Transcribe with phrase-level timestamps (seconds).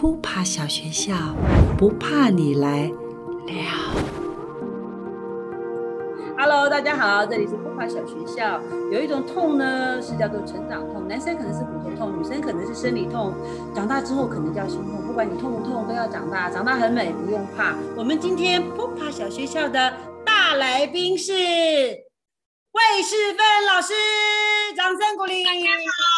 [0.00, 1.12] 扑爬小学校，
[1.76, 2.94] 不怕你来了。
[6.38, 8.58] Hello，大家好，这里是扑爬小学校。
[8.90, 13.34] 有一种痛呢，是叫做成长痛，男生可能是骨头痛，女生可能是生理痛，
[13.74, 15.06] 长大之后可能叫心痛。
[15.06, 17.76] 不管你痛不痛，都要长大，长大很美，不用怕。
[17.94, 19.92] 我们今天扑爬小学校的
[20.24, 23.92] 大来宾是魏世芬老师，
[24.74, 25.44] 掌声鼓励。
[25.44, 26.09] 大家好，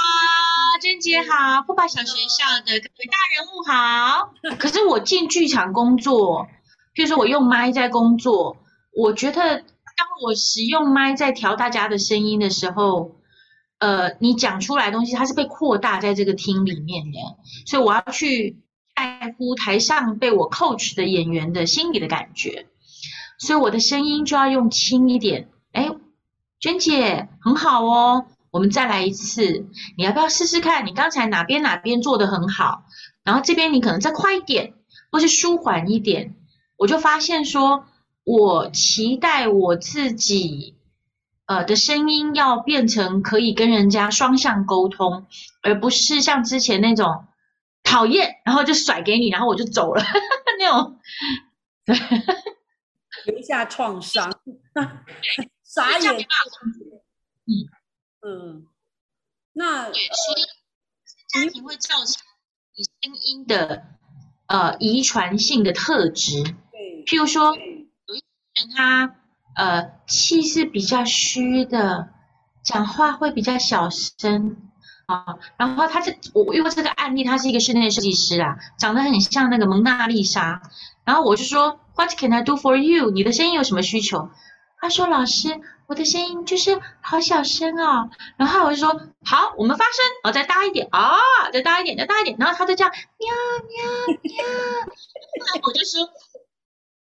[0.83, 4.35] 娟姐好，扑爬小学校的各位大人物好。
[4.59, 6.49] 可是我进剧场工作，
[6.96, 8.57] 譬如说我用麦在工作，
[8.93, 9.63] 我觉得。
[9.95, 13.13] 当我使用麦在调大家的声音的时候，
[13.79, 17.18] 呃，你讲出来东西它是被扩大在这个厅里面的，
[17.67, 18.59] 所以我要去
[18.96, 22.67] 在乎台上被我 coach 的演员的心理的感觉，
[23.39, 25.51] 所以我的声音就要用轻一点。
[25.73, 25.90] 哎，
[26.59, 29.66] 娟姐很好哦，我们再来一次，
[29.96, 30.86] 你要不要试试看？
[30.86, 32.84] 你刚才哪边哪边做的很好，
[33.25, 34.75] 然后这边你可能再快一点，
[35.11, 36.36] 或是舒缓一点，
[36.77, 37.86] 我就发现说。
[38.25, 40.77] 我期待我自己，
[41.47, 45.27] 呃的声音要变成可以跟人家双向沟通，
[45.61, 47.25] 而不是像之前那种
[47.83, 50.05] 讨厌，然后就甩给你，然后我就走了
[50.61, 51.00] 那种，
[53.27, 54.33] 留下创伤
[55.66, 56.14] 傻眼。
[56.14, 57.50] 嗯
[58.25, 58.67] 嗯，
[59.53, 59.95] 那所
[60.37, 60.42] 以
[61.28, 62.23] 家庭会造成
[62.77, 63.84] 你声音的
[64.47, 68.70] 呃遗传性的特质，对，譬如说有一些人。
[68.77, 69.17] 他
[69.56, 72.11] 呃气是比较虚的，
[72.65, 74.56] 讲话会比较小声
[75.06, 75.25] 啊。
[75.56, 80.62] 然后他这我因为这个案例，他是一个室内设计师啊，长得很像那个蒙娜丽莎。
[81.05, 83.11] 然后我就说，What can I do for you？
[83.11, 84.31] 你的声音有什么需求？
[84.78, 85.61] 他说，老师，
[85.93, 88.09] 我的声音就是好小声哦。
[88.39, 89.93] 然后我就说，好，我们发声，
[90.25, 91.12] 哦，再大一点啊，
[91.53, 92.34] 再大一点，再大一点。
[92.39, 93.31] 然后他就这样喵
[93.69, 94.45] 喵喵。
[94.87, 96.09] 后来我就说。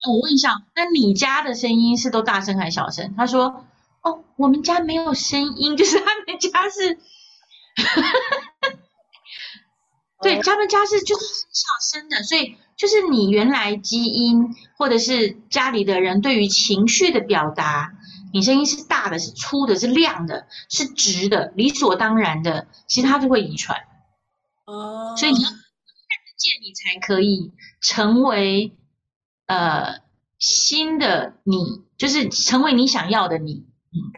[0.07, 3.13] 我问一下，那你家的声音是都大声还是小声？
[3.17, 3.65] 他说
[4.01, 6.97] ：“哦，我们家没有声音，就是他们家是，
[10.23, 17.91] 对，他们家是就是很小声的，所以就是你原来基因或者是家里的人对于情绪的表达，
[18.33, 23.79] 你声音是大的、是粗的、是亮的、是直的，理所当然的，其实它就会遗传。
[24.65, 27.51] 哦，所以你要看得见，你才可以
[27.81, 28.71] 成为。”
[29.49, 30.03] 呃，
[30.37, 33.65] 新的你就是成为你想要的你，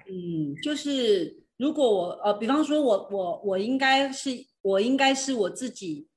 [0.10, 6.10] 嗯就是如果我呃，比方说我我我应该是我应该是我自己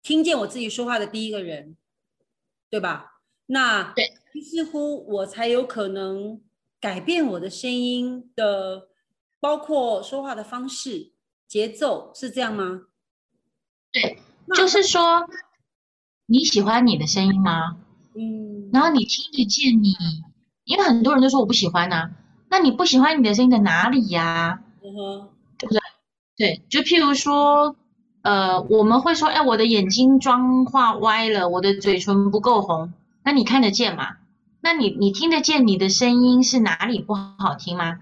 [0.00, 1.76] 听见我自己说话的第一个人，
[2.70, 3.20] 对吧？
[3.46, 4.04] 那对，
[4.40, 6.40] 似乎我才有可能
[6.80, 8.88] 改变我的声音的，
[9.38, 11.12] 包括说话的方式、
[11.46, 12.82] 节奏，是这样吗？
[13.92, 14.18] 对，
[14.54, 15.28] 就是说
[16.26, 17.76] 你喜欢你的声音吗？
[18.14, 19.94] 嗯，然后你听得见你，
[20.64, 22.10] 因为很多人都说我不喜欢呐，
[22.48, 24.62] 那你不喜欢你的声音在哪里呀？
[24.82, 25.80] 嗯哼，对不对？
[26.36, 27.76] 对，就譬如说，
[28.22, 32.92] 呃，我们会说，哎，我的眼睛妆画歪了，我的嘴唇不够红，
[33.22, 34.16] 那你看得见吗？
[34.62, 38.00] 那你你听得见你的声音是哪里不好听吗？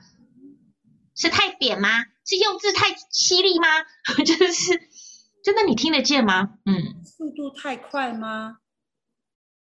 [1.14, 1.88] 是太扁吗？
[2.24, 3.66] 是用字太犀利吗？
[4.24, 4.80] 就是，
[5.42, 6.58] 真的你听得见吗？
[6.66, 8.58] 嗯，速度太快吗？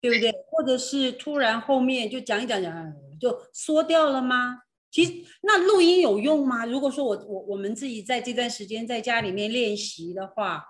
[0.01, 0.31] 对不对？
[0.51, 4.62] 或者是突然后面就讲一讲讲就缩掉了吗？
[4.91, 6.66] 其实那录音有用吗？
[6.66, 10.63] 如果说我我我们自己在这段时间在家里面练习的话，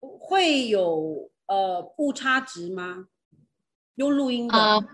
[0.00, 3.06] 会有呃误差值吗？
[3.94, 4.84] 用录音的？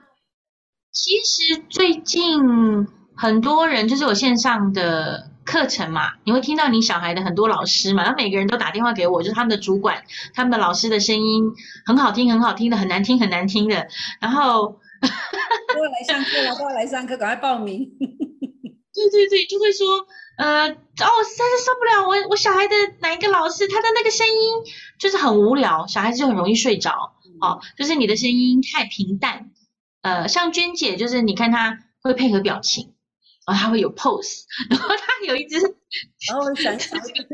[0.94, 5.30] 其实最近很多人就是有线上的。
[5.44, 10.02] 课程嘛，你会听到你小孩的很多老师嘛，然后每个人都打电话给我，就是他们的主管，
[10.32, 11.52] 他们的老师的声音
[11.84, 13.86] 很好听，很好听的，很难听，很难听的。
[14.22, 14.80] 然后
[15.74, 17.84] 都要来上课了，都要来上课，赶快报名。
[18.00, 20.06] 对对对，就会说，
[20.38, 24.34] 呃，哦，实在是受不了，我我小孩的哪一个老师，他的那个声音
[24.98, 27.12] 就是很无聊，小孩子就很容易睡着。
[27.42, 29.50] 哦，就是你的声音太平淡。
[30.04, 32.92] 呃，像娟姐，就是你看她会配合表情。
[33.46, 35.58] 然后她会有 pose，然后她有一只，
[36.30, 37.28] 然后想想这个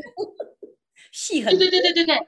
[1.13, 2.27] 戏很对对对对对对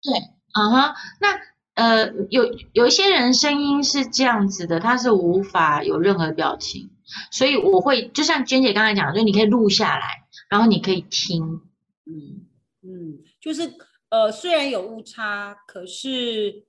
[0.00, 0.18] 对，
[0.52, 1.38] 啊哈，那
[1.74, 6.92] 呃有有一些人声音是这样子的，他是无法有任何表情，
[7.30, 11.60] 所以我会就像娟姐刚才讲，就你可以录下来，然后你可以听，
[12.06, 12.46] 嗯
[12.82, 13.74] 嗯，就是
[14.08, 16.64] 呃虽然有误差，可是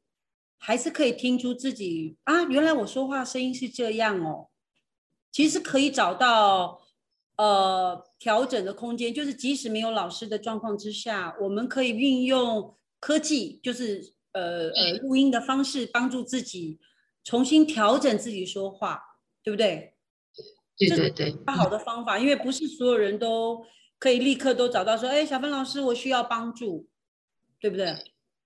[0.65, 4.47] 还是可以听出自己啊，原来我说话声音是这样哦。
[5.31, 6.81] 其实可以找到
[7.37, 16.79] 呃调整的空间，就是即使没有老师的状况之下，我们可以运用科技，就是呃呃录音的方式，帮助自己
[17.23, 18.99] 重新调整自己说话，
[19.43, 19.93] 对不对？
[20.79, 23.63] 对对对，好的方法，因为不是所有人都
[23.99, 26.89] 可以立刻都找到说，哎，小芬老师，我需要帮助，
[27.59, 27.85] 对不对？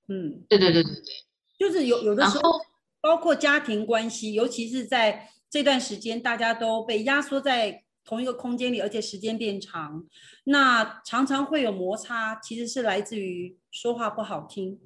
[0.10, 1.14] 嗯，对对对对对，
[1.60, 2.60] 就是有有的时候，
[3.00, 10.08] 包括家庭关系，尤其是在这段时间，大家都被压缩在同一个空间里，而且时间变长，
[10.46, 14.80] 那常常会有摩擦，其实是来自于说话不好听，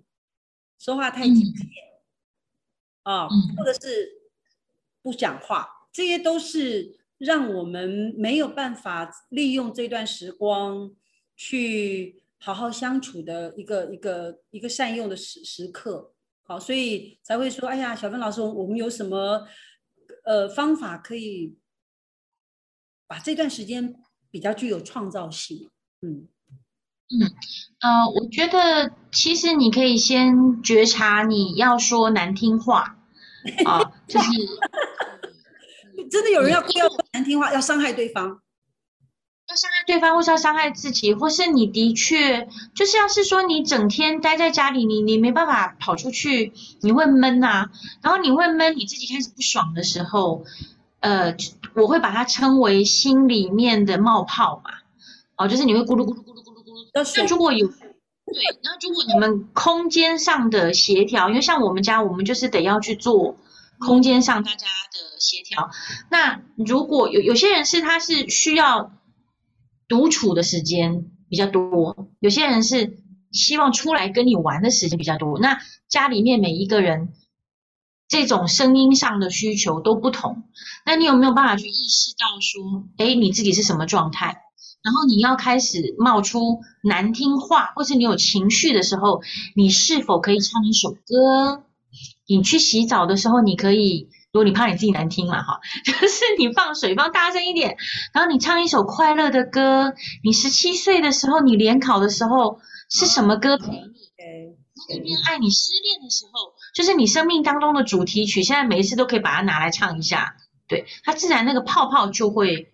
[0.78, 1.68] 说话太急切
[3.04, 4.24] 啊，或者是
[5.02, 7.00] 不讲话，这些都是。
[7.20, 10.94] 让我们没有办法利用这段时光
[11.38, 16.13] 去好好相处的一个一个一个善用的时时刻，
[16.46, 19.48] 好，所以才会说，哎呀，小芬老师，我们有什么
[20.26, 21.58] 呃方法可以
[23.08, 23.96] 把这段时间
[24.30, 25.70] 比较具有创造性？
[26.02, 26.28] 嗯
[27.10, 27.32] 嗯
[27.80, 32.98] 呃，我觉得其实你可以先觉察你要说难听话
[33.66, 34.30] 啊，就是。
[36.12, 38.43] 真的有人要要说难听话，要伤害对方，
[39.54, 47.70] 要伤害对方，或是要伤害自己，或是你的确就是要是说你整天待在家里，你你没办法跑出去，你会闷呐，
[48.02, 50.44] 然后你会闷，你自己开始不爽的时候，
[51.02, 51.36] 呃，
[51.76, 54.72] 我会把它称为心里面的冒泡嘛，
[55.38, 57.14] 哦，就是你会咕噜咕噜咕噜咕噜咕噜。
[57.16, 57.76] 那如果有对，
[58.64, 63.36] 那如果你们空间上的协调，因为像我们家，我们就是得要去做。
[63.80, 65.70] 空间上大家的协调，
[66.10, 68.92] 那如果有有些人是他是需要
[69.88, 73.00] 独处的时间比较多，有些人是
[73.32, 77.14] 希望出来跟你玩的时间比较多，那家里面每一个人
[78.08, 80.44] 这种声音上的需求都不同，
[80.86, 84.42] 那你有没有办法去意识到说，哎，你自己是什么状态？
[84.84, 89.22] 然后你要开始冒出难听话，或是你有情绪的时候，
[89.56, 91.64] 你是否可以唱一首歌？
[92.28, 97.78] 你去洗澡的时候，你可以，如果你怕你自己难听嘛，哈， 就是你放水放大声一点，
[98.14, 99.94] 然后你唱一首快乐的歌。
[100.24, 102.60] 你十七岁的时候，你联考的时候
[102.90, 104.58] 是什么歌陪你？
[104.90, 108.42] 一恋爱你失恋的时候，就是你生命当中的主题曲。
[108.42, 110.36] 现在每一次都可以把它拿来唱一下，
[110.68, 112.74] 对，它自然那个泡泡就会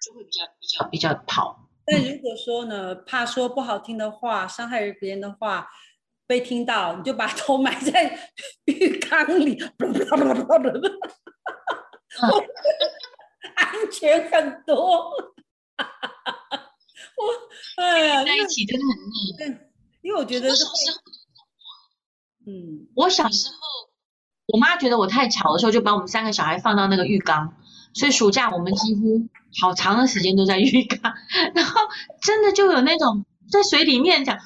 [0.00, 1.68] 就会比较比较比较跑。
[1.84, 5.66] 但如果说呢，怕说不好听的话，伤害别人的话。
[6.32, 8.18] 被听到， 你就把头埋在
[8.64, 9.62] 浴缸里，
[13.54, 15.10] 安全很多。
[15.76, 17.28] 我
[17.76, 19.58] 哎呀，在一起真的很腻。
[20.00, 20.48] 因为我觉得，
[22.46, 23.54] 嗯，我小时候，
[24.46, 27.54] 我妈觉得我太吵的时候，就把我们三个小孩放到那个浴缸，
[27.92, 29.28] 所以暑假我们几乎
[29.60, 31.12] 好长的时间都在浴缸，
[31.54, 31.82] 然后
[32.22, 34.38] 真的就有那种在水里面讲。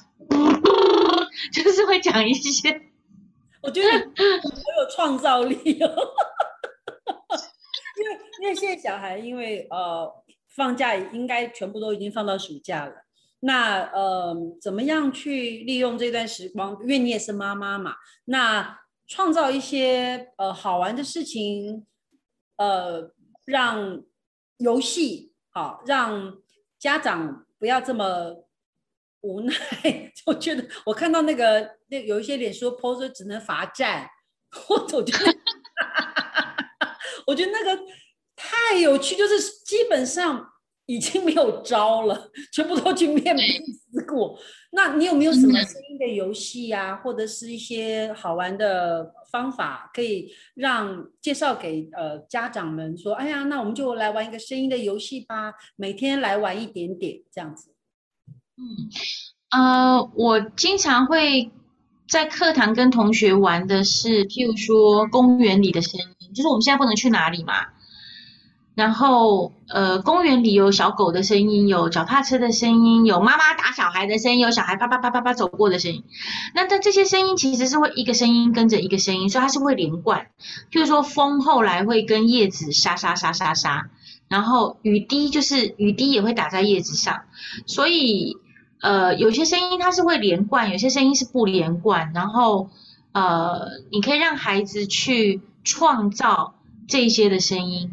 [1.52, 2.70] 就是会讲一些，
[3.62, 5.88] 我觉得很有创造力哦。
[7.98, 10.12] 因为因为现在小孩因为呃
[10.54, 12.92] 放假应该全部都已经放到暑假了，
[13.40, 16.76] 那呃怎么样去利用这段时光？
[16.82, 17.96] 因为你也是妈妈嘛，
[18.26, 21.86] 那创造一些呃好玩的事情，
[22.56, 23.12] 呃
[23.44, 24.02] 让
[24.58, 26.38] 游戏好让
[26.78, 28.45] 家长不要这么。
[29.26, 29.54] 无奈，
[30.26, 34.08] 我觉得我看到那个那有一些脸说 pose 只能罚站，
[34.70, 35.34] 我总觉得，
[37.26, 37.82] 我觉得那个
[38.36, 40.52] 太有趣，就是基本上
[40.86, 44.38] 已经没有招了，全部都去面试过。
[44.70, 57.72] 那你有没有什么声音的游戏呀，或者是一些好玩的方法，可以让介绍给呃家长们说，哎呀，那我们就来玩一个声音的游戏吧，每天来玩一点点这样子。
[58.58, 58.64] 嗯，
[59.50, 61.50] 呃，我经常会
[62.08, 67.54] 在课堂跟同学玩的是，譬如说公园里的声音，就是我们现在不能去哪里嘛。
[68.74, 76.04] 然后，呃，公园里有小狗的声音，有脚踏车的声音，有妈妈打小孩的声音，有小孩啪啪啪啪啪走过的声音。
[76.54, 80.26] 那它这些声音其实是会一个声音跟着一个声音，所以它是会连贯。
[80.70, 83.88] 譬如说风后来会跟叶子沙沙沙沙沙，
[84.28, 87.22] 然后雨滴就是雨滴也会打在叶子上，
[87.66, 88.36] 所以。
[88.80, 92.12] 呃，有些声音它是会连贯，有些声音是不连贯。
[92.14, 92.70] 然后，
[93.12, 96.54] 呃，你可以让孩子去创造
[96.88, 97.92] 这些的声音。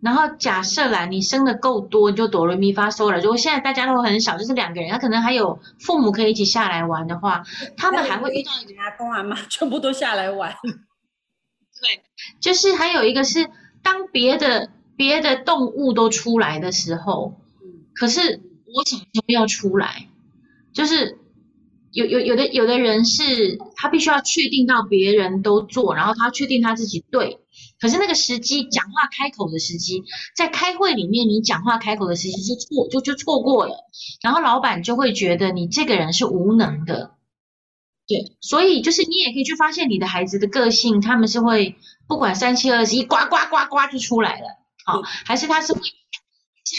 [0.00, 3.20] 然后假设啦，你生的够多，你就哆来咪发嗦了。
[3.20, 7.44] 如果现在大家都很少，就是两个人，他可能还有父母可以一起下来玩的话，
[7.76, 10.56] 他们还会遇到一个阿公阿妈 全部都下来玩。
[10.64, 12.02] 对，
[12.40, 13.48] 就是还有一个是，
[13.82, 17.38] 当别的别的动物都出来的时候，
[17.94, 18.40] 可是
[18.74, 20.08] 我什么时候要出来？
[20.72, 21.18] 就是
[21.92, 27.40] 有有有的有的人是他必须要确定到别人都做，然后他确定他自己对，
[27.78, 33.76] 可是那个时机讲话开口的时机，在开会里面你讲话开口的时机就错就就错过了，
[34.22, 37.12] 然后老板就会觉得你这个人是无能的，
[38.06, 41.76] 对，所以就是你也可以去发现你的孩子的个性，他们是会
[42.08, 44.46] 不管三七二十一，呱呱呱呱就出来了，
[44.86, 45.80] 好，还是他是会。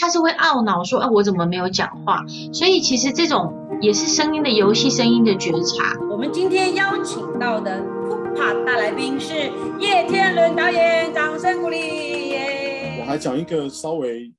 [0.00, 5.98] 他是会懊恼说：“啊，我怎么没有讲话？”所以其实这种也是声音的游戏，声音的觉察。
[6.10, 9.34] 我们今天邀请到的酷帕大来宾是
[9.78, 12.98] 叶天伦导演，掌声鼓励！
[13.00, 14.32] 我还讲一个稍微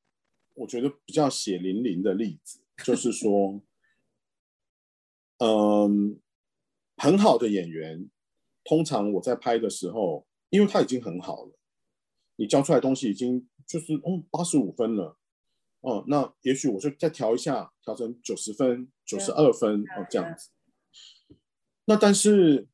[0.55, 3.61] 我觉得比较血淋淋的例子，就是说，
[5.37, 6.19] 嗯，
[6.97, 8.09] 很好的演员，
[8.63, 11.51] 通常我在拍的时候，因为他已经很好了，
[12.35, 15.17] 你教出来东西已经就是嗯八十五分了。
[15.85, 20.49] 哦，那也许我就再调一下，调成九十分、九十二分哦，这样子。
[21.85, 22.67] 那但是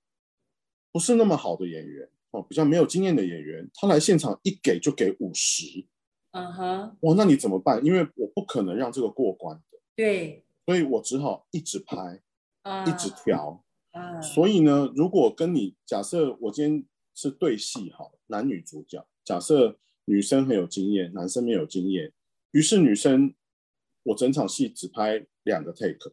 [0.94, 5.86] 不是那么好的演员哦，比较没有经验的演员，他来现场一给就给五十，
[6.32, 7.84] 嗯哼，哇，那你怎么办？
[7.84, 12.22] 因为我不可能让这个过关的，对，所以我只好一直拍，
[12.88, 13.62] 一直调。
[14.24, 22.14] 所以呢，如果跟你假设我今天是对戏好，男女主角，假设女生很有经验，男生没有经验。
[22.52, 23.34] 于是女生，
[24.04, 26.12] 我整场戏只拍两个 take，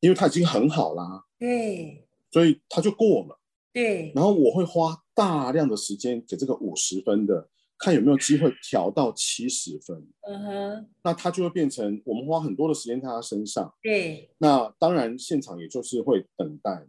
[0.00, 3.38] 因为她已经很好啦，对，所以她就过了，
[3.72, 4.12] 对。
[4.14, 10.88] 然后我会花大量的时间给这个五十分的，看有没有机会调到七十分，嗯哼。
[11.04, 14.30] 那她就会变成我们花很多的时间在她身上，对。
[14.38, 16.88] 那当然现场也就是会等待，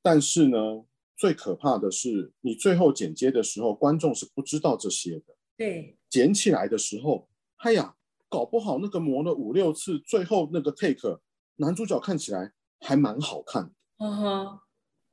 [0.00, 0.84] 但是呢，
[1.16, 5.96] 最可怕的是你最后剪接的时候，观众是不知道这些的，对。
[6.08, 7.28] 剪起来的时候。
[7.62, 7.94] 哎呀，
[8.28, 11.20] 搞不好那个磨了五六次，最后那个 take
[11.56, 13.70] 男主角看起来还蛮好看的。
[13.98, 14.58] 嗯哼，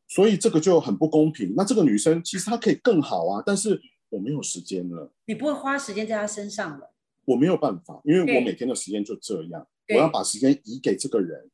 [0.08, 1.54] 所以这个就很不公平。
[1.56, 3.80] 那这个女生其实她可以更好啊，但是
[4.10, 5.12] 我没有时间了。
[5.26, 6.92] 你不会花时间在她身上了。
[7.26, 11.52] 我没有办法，因为我每天的时间就这样，我要把时间移给这个人，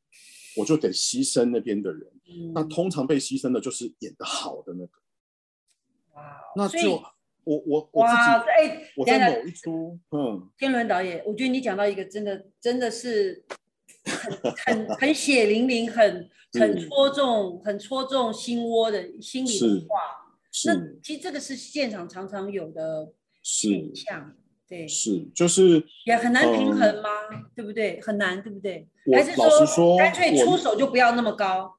[0.56, 2.10] 我就得牺牲那边的人。
[2.28, 4.92] 嗯那通常被牺牲的就是演的好的那个。
[6.14, 7.02] 哇，那就。
[7.46, 13.44] 我我我自己哎，我在某一出，嗯，天伦导演，我觉得你讲到一个真的真的是
[14.04, 19.96] 很很 很血淋淋、很很戳中、很戳中心窝的心里的话。
[20.64, 23.12] 那其实这个是现场常常有的
[23.44, 24.34] 现象，
[24.66, 27.08] 对，是就是也很难平衡吗？
[27.54, 28.00] 对不对？
[28.00, 28.88] 很难，对不对？
[29.14, 29.36] 还是
[29.66, 31.76] 说干脆出手就不要那么高？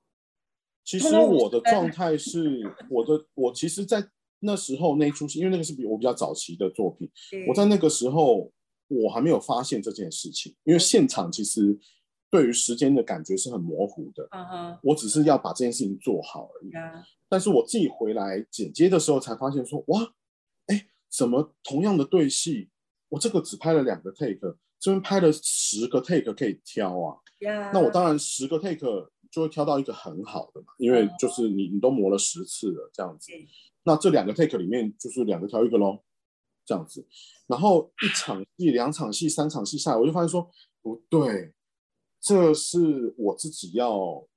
[0.85, 4.01] 其实我的状态是，我的我其实，在。
[4.39, 7.09] 那时候那出戏，因为那个是比我比较早期的作品，
[7.47, 8.51] 我在那个时候
[8.87, 11.77] 我还没有发现这件事情，因为现场其实
[12.29, 14.27] 对于时间的感觉是很模糊的。
[14.83, 16.71] 我只是要把这件事情做好而已。
[17.29, 20.13] 但是我自己回来剪接的时候才发现说，哇，
[20.67, 22.69] 哎，怎么同样的对戏，
[23.09, 27.17] 我这个只拍了两个 take，这边拍了十个 take 可以挑啊。
[27.73, 33.31] 那我当然十个 take 就会挑到一个很好的嘛，因为就是你你都磨了十次了这样子。
[33.87, 36.03] 那这两个 take 里面就是两个挑一个喽，
[36.65, 37.07] 这样子，
[37.47, 40.51] 然后一场戏、两场戏、三场戏下来，我就发现说
[40.81, 41.53] 不对，
[42.19, 44.27] 这是我自己要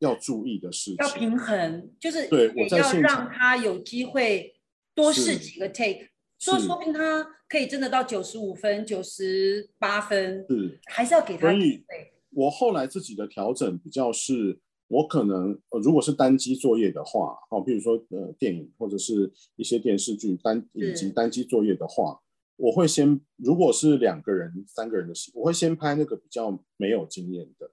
[0.00, 4.54] 要注意的事情，要平衡，就是对我在要让他有机会
[4.94, 12.12] 多试几个 take，说说不定他可以真的到九十五分、九十八分，是还是要给他机会。
[12.32, 14.60] 我后来自己的调整比较是。
[14.88, 22.20] 我可能呃，如果是单机作业的话，哦，比如说呃电影或者是一些电视剧单以及单机作业的话，
[22.56, 27.70] 我会先如果是两个人、三个人的戏，我会先拍那个比较没有经验的，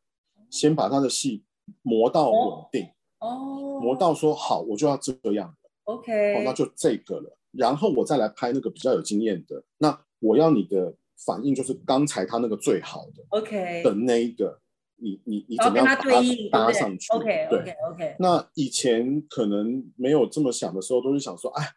[0.49, 1.43] 先把他的戏
[1.81, 2.87] 磨到稳定，
[3.19, 13.83] 哦，磨到说好我就要这样的，OK，哦，那就这个了，然后我再来拍那个比较有经验的，那我要你的反应就是刚才他那个最好的，OK。
[13.83, 14.59] 的那一个。
[15.01, 16.03] 你你你怎么样把它
[16.51, 18.15] 搭上去？OK OK OK。
[18.19, 21.67] 那以前可能没有这么想的时候，都是想说，哎，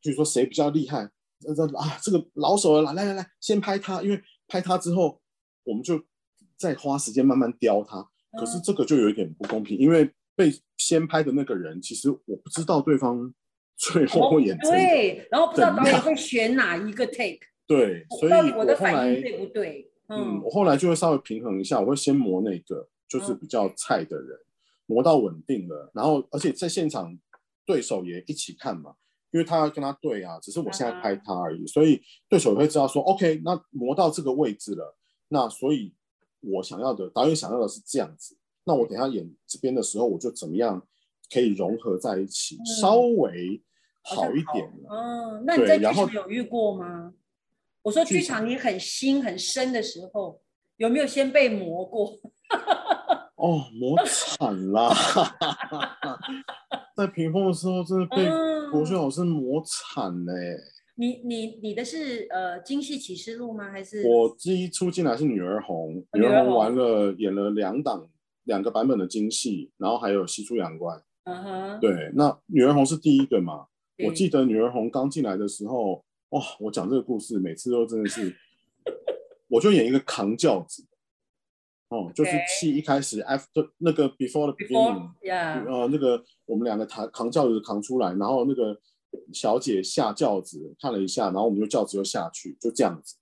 [0.00, 1.10] 就是说谁比较厉害？
[1.40, 5.20] 这这啊，这个老手了，来来来，先拍他，因为拍他之后，
[5.64, 6.00] 我们就
[6.56, 8.08] 再花时间慢慢雕他。
[8.38, 13.34] 可是这个就有一点不公平，因为被先拍的那个人，其实我不知道对方
[13.76, 17.40] 最后会演对，然后不知道导演会选哪一个 take。
[17.66, 19.91] 对，所以我的反应对不对？
[20.16, 24.38] 嗯，我后来就会稍微平衡一下，我会先磨那个就是比较菜的人，
[24.86, 27.18] 磨到稳定了，然后而且在现场
[27.64, 28.94] 对手也一起看嘛，
[29.30, 34.96] 因为他要跟他对啊，只是我现在拍他而已，所以对手也会知道说，OK，那磨到这个位置了，
[35.28, 35.94] 那所以
[36.40, 40.86] 我想要的导演想要的是这样子，那我等下演这边的时候，我就怎么样
[41.32, 43.62] 可以融合在一起，稍微
[44.02, 44.70] 好一点。
[44.90, 47.14] 嗯，那你在剧场有遇过吗？
[47.82, 50.40] 我说剧场你很新很深的时候，
[50.76, 52.18] 有没有先被磨过？
[53.36, 54.90] 哦，磨惨了！
[56.96, 58.24] 在屏风的时候，真的被
[58.70, 60.32] 国轩老师磨惨嘞。
[60.94, 63.70] 你你你的是呃《京戏启示录》吗？
[63.70, 68.08] 还是我第一出进来是《女儿红》，《女儿红》完了演了两档
[68.44, 70.96] 两个版本的京戏，然后还有《西出阳关》。
[71.24, 71.80] 嗯哼。
[71.80, 73.66] 对，那《女儿红》是第一个嘛？
[74.06, 76.42] 我记得《女儿红》刚进来的时候，哇！
[76.60, 78.36] 我讲这个故事，每次都真的是，
[79.48, 80.86] 我就演一个扛轿子。
[81.88, 85.10] 哦，就是戏一开始，after 那个 before the beginning，
[85.66, 88.80] 呃，那个我们两个扛扛轿子扛出来，然后那个
[89.30, 93.16] 小姐下轿子看了一下，然后我们就轿子就下去，就这样子，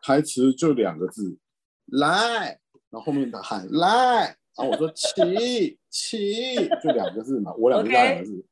[0.00, 1.36] 台词就两个字，
[1.84, 8.46] 来，然后后面的喊来，然后我说起起，就两个字嘛，我两个两个字，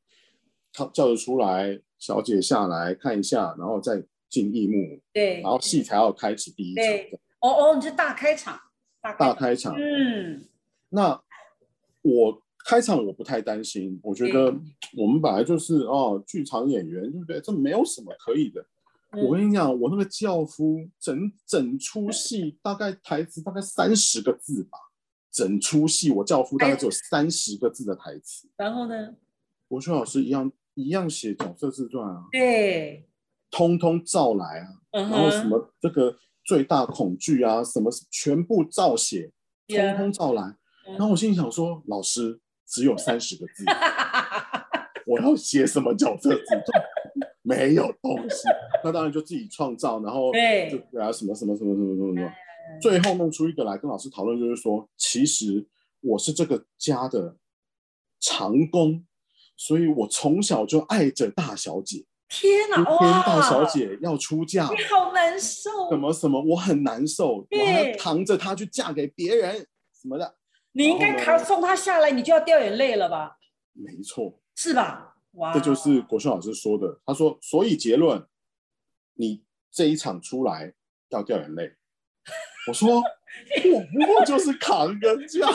[0.71, 6.85] 他轿子出来，小姐下来看一下，然后再进一幕，对，然后戏才要开始第一场，
[7.39, 8.59] 哦哦，你是大开场。
[9.01, 10.45] 大开场，嗯，
[10.89, 11.21] 那
[12.01, 14.53] 我开场我不太担心，我觉得
[14.97, 17.39] 我们本来就是哦，剧场演员，对不对？
[17.39, 18.65] 这没有什么可以的。
[19.11, 24.77] 我跟你讲，我那个教夫整整出戏大概台词大概三十个字吧，
[25.31, 28.49] 整出戏我教夫大概只有三十个字的台词。
[28.57, 29.15] 然后呢？
[29.69, 33.07] 国学老师一样一样写角色自传啊，对，
[33.51, 36.17] 通通照来啊，然后什么这个。
[36.45, 39.31] 最大恐惧啊，什么全部照写，
[39.65, 40.57] 通通照来。
[40.85, 42.37] 然后我心里想说，老师
[42.67, 43.63] 只有三十个字，
[45.07, 46.83] 我要写什么角色自传？
[47.43, 48.49] 没有东西，
[48.83, 50.33] 那当然就自己创造，然后
[50.69, 52.13] 就给他什么什么什么什么什么。
[52.13, 52.31] 什么，
[52.81, 55.65] 最后弄出一个来跟老师讨论，就是说，其实
[56.01, 57.37] 我是这个家的
[58.19, 59.05] 长工，
[59.55, 62.05] 所以我从小就爱着大小姐。
[62.29, 62.77] 天哪！
[62.83, 65.69] 天大小姐要出嫁，你好难受。
[65.89, 67.45] 什么什么，我很难受。
[67.49, 70.35] 我还要扛着她去嫁给别人什么的。
[70.71, 73.37] 你应该扛送她下来，你就要掉眼泪了吧？
[73.73, 75.15] 没错，是吧？
[75.33, 76.99] 哇，这就是国顺老师说的。
[77.05, 78.25] 他说，所以结论，
[79.13, 80.73] 你这一场出来
[81.09, 81.75] 要掉眼泪。
[82.67, 85.47] 我说， 我不过就是扛个轿，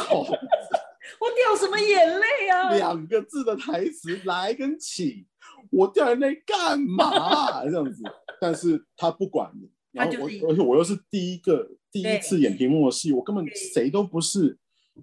[1.18, 2.75] 我掉什么眼泪啊？
[2.75, 5.27] 两个字的台词，来跟起。
[5.71, 7.64] 我掉眼泪干嘛？
[7.64, 8.03] 这样子，
[8.40, 14.57] 但是他不管你，然后我，而且我又是第一个第一次演屏幕的戏，我根本谁都不是，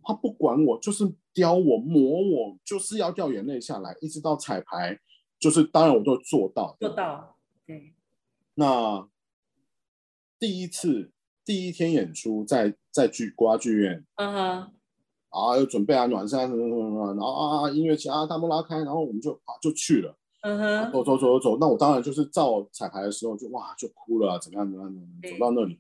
[0.04, 5.00] 他不管我，就是雕我磨我，就是要掉眼泪下来，一直到彩排，
[5.38, 7.38] 就是当然我都做到，做到，
[7.68, 7.94] 对。
[8.56, 9.08] 那
[10.40, 11.12] 第一次
[11.44, 14.74] 第一天演出在在剧瓜剧院，嗯哼，
[15.36, 20.16] 啊，又准备啊暖身什么什么什么，然后啊音乐起啊大幕拉开，然后我们就啊就去了。
[20.92, 25.80] 走走走走走，那我当然就是照彩排的时候就哇就哭了，怎么样怎么样怎么样，走到那里，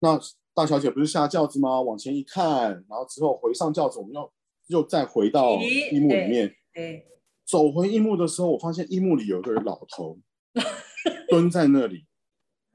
[0.00, 0.20] 那
[0.54, 1.80] 大小姐不是下轿子吗？
[1.80, 4.30] 往前一看，然后之后回上轿子，我们要
[4.66, 5.56] 又再回到
[5.90, 6.54] 一幕里面。
[6.74, 7.06] 对，
[7.46, 10.18] 走回一幕的时候，我发现一幕里有一个老头
[11.30, 12.04] 蹲在那里，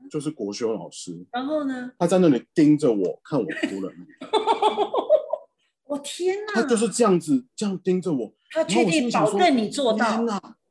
[0.09, 1.27] 就是国修老师。
[1.31, 1.91] 然后呢？
[1.99, 3.91] 他在那里盯着我看我哭了。
[5.87, 6.53] 我天哪！
[6.53, 10.25] 他就是这样子这样盯着我，他确定保证你做到。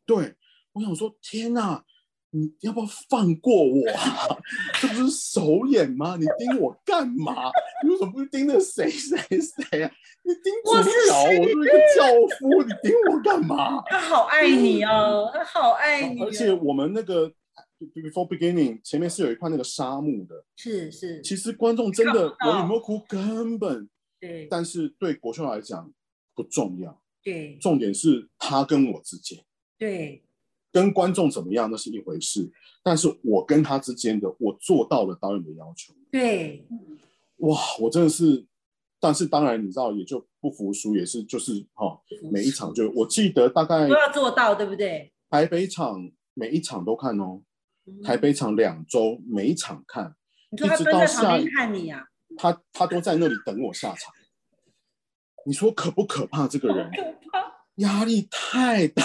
[0.04, 0.34] 对，
[0.72, 1.82] 我想说，天哪，
[2.30, 4.36] 你要不要放过我啊？
[4.80, 6.16] 这不是手眼吗？
[6.16, 7.50] 你盯我干嘛？
[7.82, 9.90] 你为什么不盯着谁谁谁啊？
[10.22, 12.04] 你盯主角，我是一个教
[12.38, 13.82] 夫，你盯我干嘛？
[13.88, 16.20] 他好爱你哦，他好爱你。
[16.22, 17.28] 而且我们那个
[17.94, 21.20] before beginning 前面是有一块那个沙漠的，是是。
[21.22, 23.88] 其实观众真的，我有没有哭根本
[24.20, 25.92] 对，但是对国秀来讲
[26.34, 29.44] 不重要，对，重点是他跟我之间。
[29.78, 30.22] 对，
[30.72, 32.50] 跟观众怎么样那是一回事，
[32.82, 35.92] 但是我跟他之间的，我做到了导演的要求。
[36.10, 36.66] 对，
[37.38, 38.46] 哇，我真的是，
[38.98, 42.00] 但是当然你知道，也就不服输，也是就是哈，
[42.30, 45.12] 每一场就我记得大概都要做到，对不对？
[45.28, 47.42] 台北场每一场都看哦，
[48.02, 50.14] 台北场两周每一场看，
[50.50, 54.12] 你说他蹲在旁边看你呀，他他都在那里等我下场，
[55.44, 56.46] 你说可不可怕？
[56.46, 56.90] 这个人。
[57.76, 59.04] 压力太大，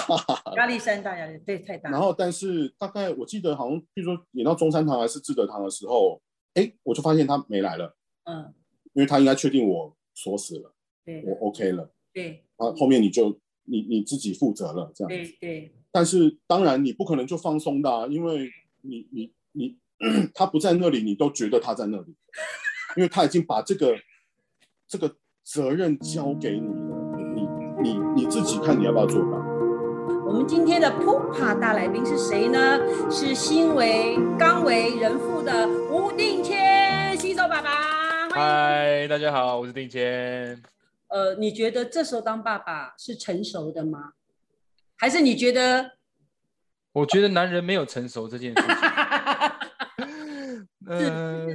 [0.56, 1.90] 压力山大，压力对太大。
[1.90, 6.22] 然后，但是大概我记得好像，比如说演到中山堂还是志德堂的时候，
[6.54, 7.98] 哎，我就发现他没来了。
[8.24, 8.54] 嗯，
[8.94, 11.92] 因为他应该确定我锁死了，对，我 OK 了。
[12.14, 15.34] 对，啊，后面你就你你自己负责了，这样子。
[15.42, 15.76] 对对。
[15.92, 18.50] 但是当然你不可能就放松的，因为
[18.84, 19.78] 你你你
[20.34, 22.16] 他不在那里，你都觉得他在那里，
[22.96, 23.96] 因为他已经把这个
[24.88, 25.16] 这个。
[25.44, 27.48] 责任交给你了，你
[27.82, 29.38] 你你自己看你要不要做到。
[30.24, 32.80] 我们今天的普帕大来宾是谁呢？
[33.10, 38.30] 是新为刚为人父的吴定谦新手爸爸。
[38.30, 40.62] 嗨，大家好，我是定谦。
[41.08, 44.14] 呃，你觉得这时候当爸爸是成熟的吗？
[44.96, 45.94] 还是你觉得？
[46.94, 48.76] 我觉得男人没有成熟这件事情。
[50.88, 51.48] 嗯，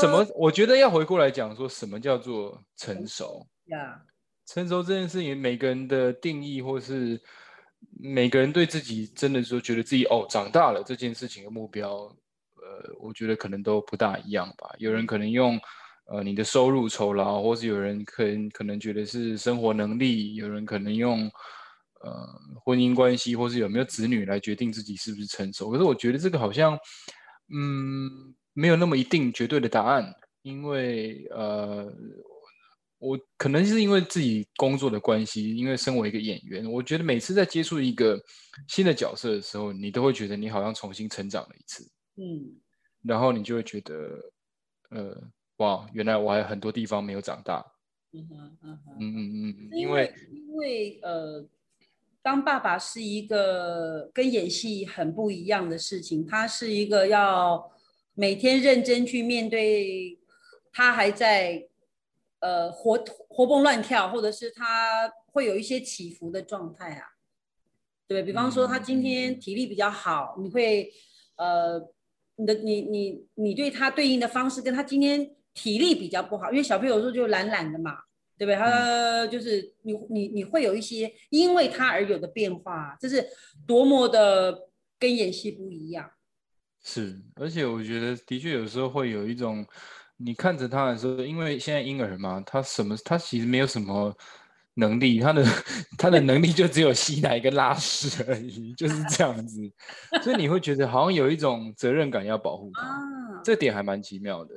[0.00, 0.26] 什么？
[0.34, 3.46] 我觉得要回过来讲，说什么叫做成熟？
[3.66, 4.02] 呀，
[4.46, 7.20] 成熟这件事情，每个人的定义，或是
[8.00, 11.92] 每个人对自己真的说觉得自己哦长大了这件事情的目标，
[12.56, 14.74] 呃，我觉得可能都不大一样吧。
[14.78, 15.56] 有人可能用
[16.06, 21.30] 呃你的收入酬劳，或是有人可能可能觉得是生活能力，有人可能用
[22.00, 22.26] 呃
[22.64, 25.70] 婚姻关系，或是有没有子女来决定自己是不是成熟。
[25.70, 26.76] 可是我觉得这个好像，
[27.54, 28.34] 嗯。
[28.54, 31.90] 没有那么一定绝对的答案，因为呃，
[32.98, 38.20] 我可能是因为自己工作的关系，因为身为一个演员，我觉得每次在接触一个
[38.68, 42.60] 新的角色的时候，你都会觉得你好像重新成长了一次，嗯，
[43.02, 43.94] 然后你就会觉得，
[44.90, 45.22] 呃，
[45.56, 47.64] 哇，原来我还有很多地方没有长大，
[48.12, 51.48] 嗯嗯嗯嗯嗯，因为因为呃，
[52.20, 57.72] 当爸爸是一个跟演戏很不一样的事情，他是一个要。
[58.14, 60.18] 每天认真去面对，
[60.72, 61.68] 他还在
[62.40, 67.06] 呃活活蹦乱跳，或者是他会有一些起伏的状态啊，
[68.06, 70.92] 对比方说他今天体力比较好，你会
[71.36, 71.80] 呃
[72.36, 77.96] 你的你你你对他对应的方式跟他今天体力比较不好，因为小朋友有时候就懒懒的嘛，
[78.36, 78.56] 对不对？
[78.56, 83.26] 他就是你你你会有一些因为他而有的变化，这是
[83.66, 86.10] 多么的跟演戏不一样。
[86.84, 89.64] 是，而且我觉得的确有时候会有一种，
[90.16, 94.12] 你看着他的时候，因为现在婴儿嘛，他什么，他其实没有什么
[94.74, 95.44] 能力，他的
[95.96, 99.60] 他的能力就只有吸奶跟拉屎而已，就是这样子，
[100.24, 104.54] 所以你会觉得好像有一种责任感要保护他，这点还蛮奇妙的，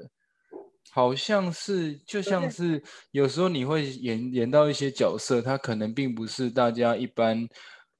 [0.89, 7.47] 好像是就像是有时候你会演演到一些角色，他可能并不是大家一般。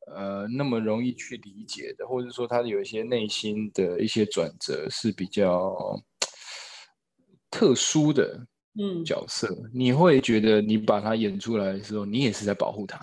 [0.08, 6.00] 呃，那么容易去理解的，或者说他有一些内心的一些转折是比较
[7.50, 8.46] 特殊的，
[8.80, 13.00] 嗯，角色，你会觉得你把他演出来的时候，你也是在保护他，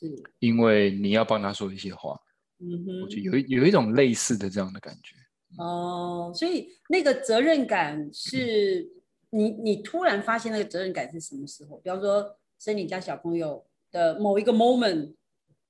[0.00, 2.18] 是，因为你要帮他说一些话，
[2.60, 5.14] 嗯哼，我觉得有有一种类似的这样的感觉。
[5.58, 8.88] 哦，所以那个责任感是
[9.28, 11.76] 你你突然发现那个责任感是什么时候？
[11.78, 15.12] 比方说生你家小朋友的某一个 moment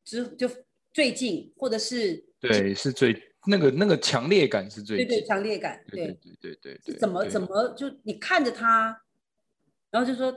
[0.04, 0.48] 之就。
[0.98, 3.14] 最近，或者是对，是最
[3.46, 9.00] 那个那个强烈感是最对对强烈感，对对对对对，怎么怎么就你看着他，
[9.92, 10.34] 然后就说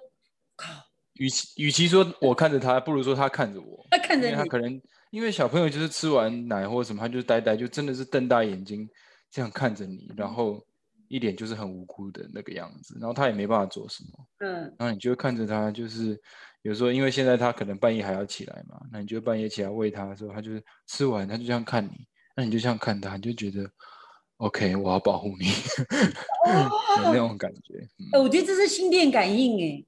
[0.55, 0.71] 靠，
[1.13, 8.87] 与其与其说我看着他，不如说他看着我，他看着你，他可能因为小朋友就是吃完奶或者什么，他就呆呆，就真的是瞪大眼睛
[9.31, 10.63] 这样看着你，然后
[11.07, 16.21] 一脸就是很无辜的那个样子，然后他也没办法做什么，嗯，然后你就看着他就是。
[16.63, 21.91] 有时候，因为现在他可能半夜还要起来嘛，那你就半夜起来喂他的时候，他就是吃完，他就这样看你，
[22.35, 23.69] 那你就这样看他，你就觉得
[24.37, 25.47] ，OK，我要保护你，
[27.03, 27.87] 有那种感觉。
[28.13, 29.85] 哎，我觉得这是心电感应哎。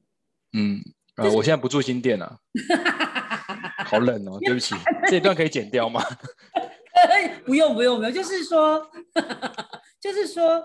[0.54, 0.82] 嗯，
[1.16, 2.40] 啊，我现在不住心电了，
[3.86, 4.76] 好冷哦，对不起，
[5.10, 6.02] 这一段可以剪掉吗？
[7.46, 8.90] 不用不用不用，就是说，
[10.00, 10.64] 就是说。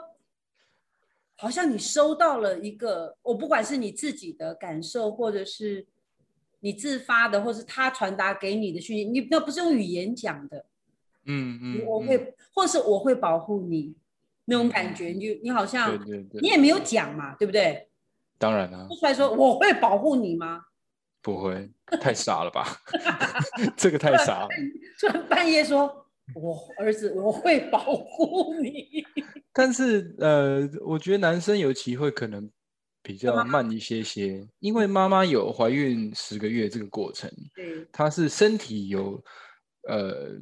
[1.41, 5.87] 好像你收到了一个，我不管是你自己的感受，或者是
[6.61, 10.65] 你自发的，或是他传达给你的讯息，你那不是用语言讲的，
[11.27, 13.95] 嗯嗯，我会，或是我会保护你
[14.47, 17.89] 那种感觉，你就你好像，对对对，你也没有讲嘛，对不对？
[18.39, 20.63] 当然啦，说出来说我会保护你吗？
[21.23, 22.65] 不会，太傻了吧？
[23.77, 24.49] 这个太傻了，
[25.01, 26.05] 突然半夜说。
[26.35, 29.03] 我儿子，我会保护你。
[29.51, 32.47] 但是，呃，我觉得男生有其会可能
[33.09, 39.21] 比较慢一些些，因为妈妈有怀孕十个月这个过程，对，他是身体有，
[39.89, 40.39] 呃，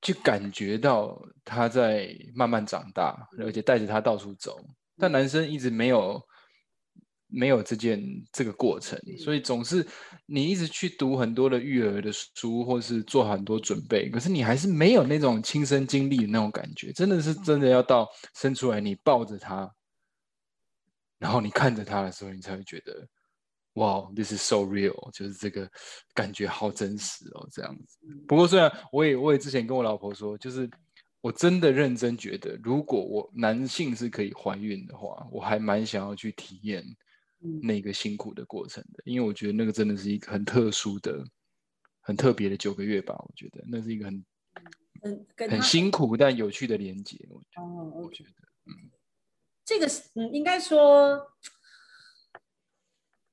[0.00, 4.58] 就感觉到她在慢慢长大，而且带着她到处走。
[4.98, 6.20] 但男生一直没有。
[7.30, 8.02] 没有这件
[8.32, 9.86] 这个过程，所以总是
[10.24, 16.90] 你一直去读很多的育儿的书，或是做很多准备，可是你还是没有那种亲身经历的那种感觉。
[16.90, 19.70] 真的是真的要到生出来，你抱着他，
[21.18, 23.06] 然后你看着他的时候，你才会觉得，
[23.74, 25.70] 哇，this is so real，就是这个
[26.14, 27.98] 感觉好真实哦，这样子。
[28.26, 30.68] 不过虽然我也我也之前跟我老婆说，就是
[31.20, 36.84] 我真的认真觉得，如果我男性是可以怀孕的话，我还蛮想要去体验。
[37.62, 41.24] 那个辛苦的过程的，因为我觉得那个真的是一个很特殊的、
[42.00, 43.14] 很特别的九个月吧。
[43.16, 44.24] 我觉得那是一个很
[45.00, 47.16] 很很辛苦但有趣的连接。
[47.54, 48.47] 哦，我觉得，嗯，
[49.68, 51.30] 这个是嗯，应该说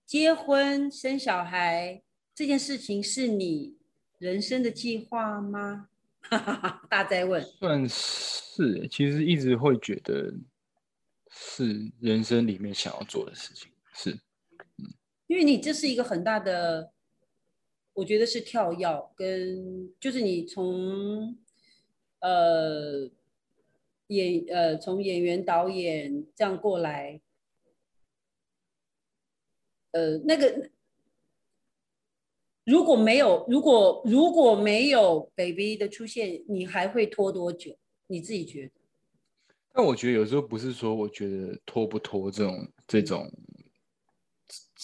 [0.06, 3.78] 结婚生小孩这件事情是你
[4.18, 5.88] 人生的计划吗？
[6.90, 10.34] 大在问，算是，其实一直会觉得
[11.32, 13.72] 是人生里面想要做的事情。
[13.94, 14.12] 是，
[14.80, 14.94] 嗯，
[15.28, 16.92] 因为你这是一个很大的，
[17.94, 21.38] 我觉得是跳跃，跟就是你从
[22.20, 23.10] 呃
[24.08, 27.22] 演呃从演员导演这样过来，
[29.92, 30.70] 呃那个
[32.64, 37.78] 如果没有如果如果没有 baby 的出现，你还会拖多久？
[38.08, 38.72] 你自己觉得？
[39.74, 43.32] 但我觉得有时候不是说我觉得拖不拖这种这种。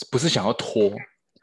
[0.09, 0.89] 不是想要拖，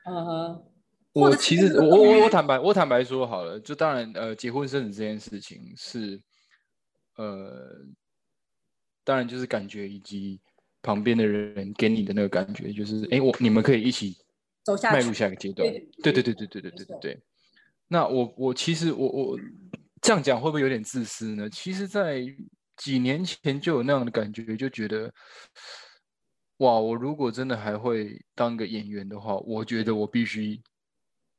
[0.07, 0.65] 嗯哼，
[1.13, 6.21] 我其实我我我坦白我坦白说好了，就当然呃结婚生子这件事情是，
[7.19, 7.85] 呃，
[9.05, 10.41] 当然就是感觉以及
[10.81, 14.17] 旁边的人给你的那个感觉，就是哎我你们可以一起
[14.65, 15.71] 走下迈入下一个阶段，
[16.03, 17.23] 对对对对对对对对对。
[17.89, 19.39] 那我我其实我我
[20.01, 21.51] 这样讲会不会有点自私呢？
[21.51, 22.25] 其实，在
[22.77, 25.13] 几年前就有那样的感觉，就觉得。
[26.59, 26.77] 哇！
[26.77, 30.61] 我如果真的还会当个演员的话，我觉得我必须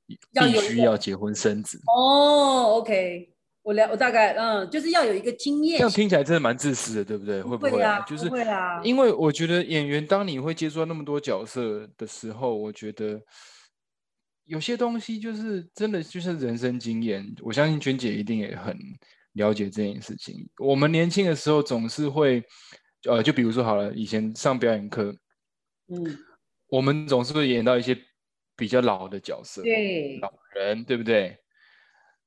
[0.07, 1.77] 必须要结婚生子。
[1.87, 3.29] 哦，OK，
[3.61, 5.77] 我了，我大概嗯，就是要有一个经验。
[5.77, 7.41] 这样听起来真的蛮自私的，对不对？
[7.41, 7.99] 会不会啊？
[8.01, 8.81] 就是会啊。
[8.83, 13.21] 因为我觉得演员，当你会接触到那么多角色的时候，我觉得
[14.45, 17.25] 有些东西就是真的就是人生经验。
[17.41, 18.77] 我相信娟姐一定也很
[19.33, 20.49] 了解这件事情。
[20.57, 22.43] 我们年轻的时候总是会。
[23.07, 25.15] 呃，就比如说好了，以前上表演课，
[25.87, 26.19] 嗯，
[26.67, 27.97] 我们总是会演到一些
[28.57, 31.37] 比较老的角色，对，老人，对不对？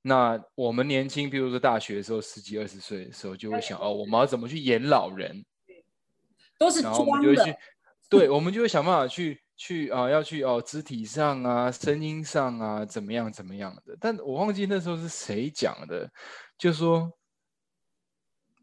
[0.02, 5.44] 那我们年轻，比如说大学的时候，十几二十岁的时候，就会想哦，我们要怎么去演老人？
[6.58, 7.58] 都是装的。
[8.08, 13.96] 对，我们就会想办法去去啊，要去哦，肢体上啊，声音上啊，怎么样怎么样的？
[13.98, 16.10] 但我忘记那时候是谁讲的，
[16.58, 17.10] 就说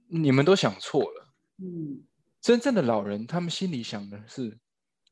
[0.08, 1.34] 你们都想错了。
[1.58, 2.04] 嗯，
[2.40, 4.56] 真正的老人，他们心里想的是，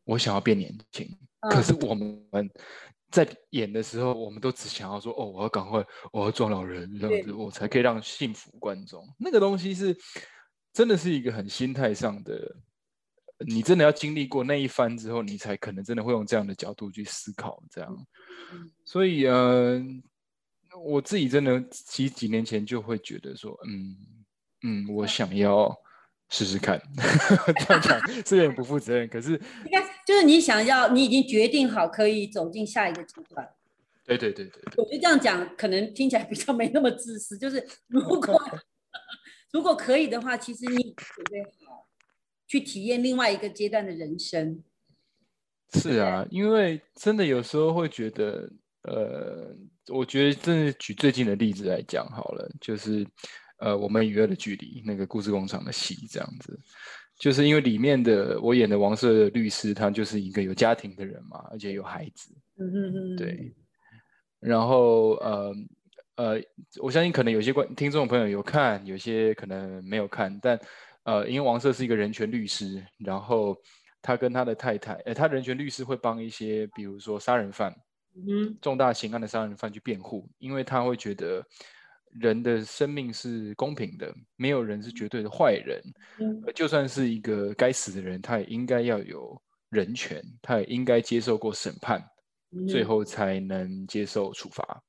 [0.03, 1.09] 我想要变年轻。
[1.49, 2.49] 可是我们
[3.09, 9.07] 在演的时候，我们都只想要说，哦，我要赶快，我要撞老人这样子，我才可以让幸福观众。
[9.17, 9.97] 那个东西是
[10.73, 12.55] 真的是一个很心态上的，
[13.39, 18.07] 你真的要经历过那一番之后，你才可能真的会用这样的角度去思考这样。
[18.83, 19.81] 所以，呃，
[20.83, 23.95] 我自己真的几几年前就会觉得说，嗯
[24.63, 25.75] 嗯，我想要。
[26.29, 26.81] 试试看，
[27.65, 29.07] 这样讲是有点不负责任。
[29.07, 29.31] 可是，
[29.65, 33.47] 应该就是你想要，你已经决定好可以走进下一个阶段。
[34.03, 34.61] 对对对对。
[34.77, 37.37] 我觉得这样讲可能听起来比较没那么自私。
[37.37, 38.41] 就是如果
[39.51, 41.87] 如果可以的话，其实你准备好
[42.45, 44.61] 去体验另外一个阶段的人生。
[45.73, 48.49] 是啊，因为真的有时候会觉得，
[48.83, 49.55] 呃，
[49.87, 53.07] 我觉得真的举最近的例子来讲好了，就是。
[53.59, 56.59] 呃，我们与恶的距离，那个故事工厂的戏，这样子，
[57.17, 63.55] 就是因为里面的我演的王色律师，他就是一个有家庭的人嘛，而且有孩子，嗯嗯嗯，对。
[64.39, 65.55] 然后呃
[66.17, 66.41] 呃，
[66.79, 70.59] 我相信可能有些观听众朋友有看，有些可能没有看，但
[71.03, 73.57] 呃，因为王社是一个人权律师，然后
[74.03, 77.75] 他跟他的太太，呃，他人权律师会帮一些比如说杀人犯，
[78.15, 81.43] 嗯，重大刑案的杀人犯去辩护，因为他会觉得。
[82.19, 85.81] 人的生命是公平的，没有人是绝对的坏人。
[86.19, 92.03] 嗯，就算是一个该死的人，他也应该要有人权，他也应该接受过审判，
[92.67, 94.83] 最后才能接受处罚。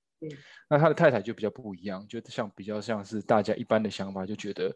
[0.69, 4.75] 那他的太太就比较不一样，就像比较像是大家一般的想法，就觉得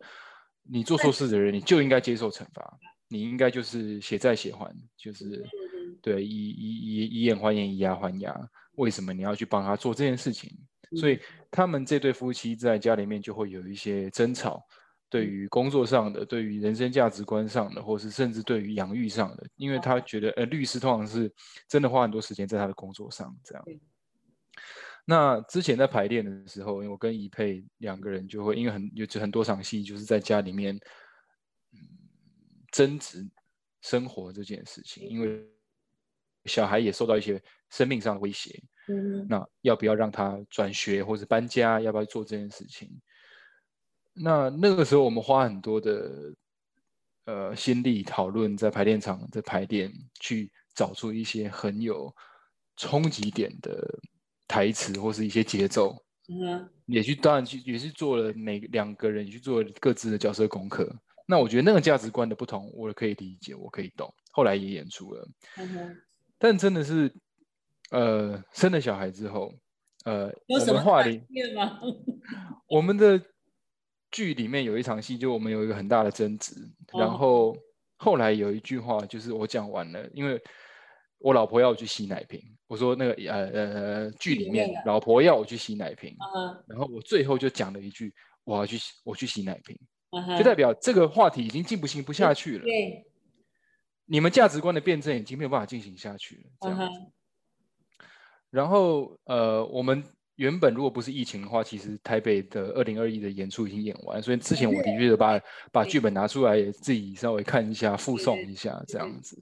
[0.62, 5.44] 你做错事的人，你就应该接受惩罚，你应该就是血债血还，就是
[6.00, 8.48] 对以以以以眼还眼，以牙还牙。
[8.76, 10.50] 为什么你要去帮他做这件事情？
[10.96, 11.18] 所以
[11.50, 14.64] 他们这对夫妻在家里面就会有一些争吵，
[15.08, 21.32] 对于工作上的，对于人生价值观上的，或是甚至对于养育上的，因为他觉得，呃，律师通常是
[21.68, 23.64] 真的花很多时间在他的工作上，这样。
[25.04, 30.74] 那之前在排练的时候，因为我跟怡佩两个人就会，因为很有很多场戏就是在家里面，
[31.72, 31.78] 嗯，
[32.70, 33.28] 争执
[33.80, 35.44] 生活这件事情，因为
[36.44, 38.62] 小孩也受到一些生命上的威胁。
[38.88, 41.80] 嗯，那要不要让他转学或者搬家？
[41.80, 42.90] 要不要做这件事情？
[44.12, 46.34] 那那个时候我们花很多的
[47.26, 52.14] 呃心力讨论，在排练场在排练，去找出一些很有
[52.76, 53.98] 冲击点的
[54.48, 55.96] 台词或是一些节奏。
[56.28, 60.94] 嗯，也去当然去也是做了每两个人去做各自的角色功课。
[61.26, 64.12] 那我觉得那个价值观的不同，我可以理解，我可以懂。
[64.32, 65.28] 后来也演出了，
[66.38, 67.12] 但真的是，
[67.92, 69.54] 呃，生了小孩之后，
[70.06, 71.18] 呃，有什么话里
[71.54, 71.78] 吗？
[72.66, 73.20] 我们的
[74.10, 76.54] 剧里面有一场戏，就我们有一个很大的争执，
[76.98, 77.54] 然后
[77.98, 80.40] 后来有一句话，就是我讲完了，因为
[81.18, 86.16] 我老婆要我去洗奶瓶，我说那个呃呃剧里面老婆要我去洗奶瓶，
[86.66, 88.12] 然后我最后就讲了一句，
[88.44, 89.78] 我要去我去洗奶瓶。
[90.38, 92.64] 就代表这个话题已经进不行不下去了。
[92.64, 93.02] 对，
[94.04, 96.42] 你们价值观的辩证已经没有办法进行下去了。
[96.60, 97.00] 这样子。
[98.52, 100.04] 然后呃，我们
[100.36, 105.40] 原本如果不是疫情的话，其实台北的二零二一的演出已经演完，所以之前我的确是把
[105.72, 109.36] 把剧本拿出来，也自己稍微看一下，附送一下这样子。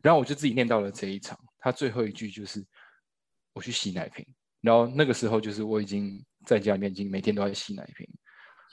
[0.00, 2.64] 然后我就自己念到了这一场，他最后一句就是
[3.52, 4.24] 我去洗奶瓶。
[4.60, 8.06] 然后那个时候就是我已经在家里面已经每天都在洗奶瓶。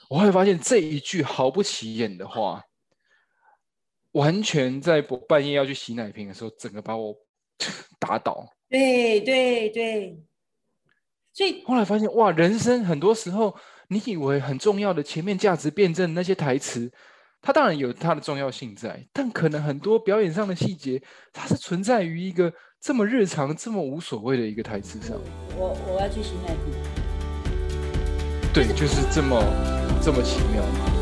[0.10, 2.64] 我会发现这一句毫不起眼的话，
[4.12, 7.16] 完全在我半夜要去洗奶瓶的时候，整个把我
[8.00, 8.48] 打倒。
[8.70, 10.20] 对对对，
[11.34, 13.56] 所以后来发现哇，人生很多时候
[13.88, 16.92] 你以为很重要的前面价值辩证那些台词，
[17.42, 21.02] 它当然有它的重要性在，但可能很多表演上的细节，
[21.34, 25.18] 它是存在于一个这么日常、这么无所谓的一个台词上。
[25.58, 26.72] 我我要去洗奶瓶。
[28.54, 29.44] 对，就是这么
[30.02, 30.99] 这么奇妙。